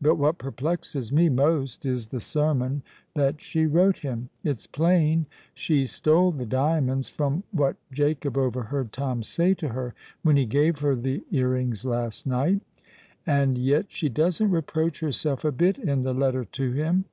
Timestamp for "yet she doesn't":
13.58-14.50